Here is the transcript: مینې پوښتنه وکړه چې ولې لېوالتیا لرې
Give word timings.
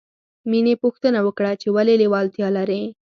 مینې 0.49 0.73
پوښتنه 0.83 1.19
وکړه 1.23 1.51
چې 1.61 1.67
ولې 1.75 1.93
لېوالتیا 2.01 2.47
لرې 2.57 2.81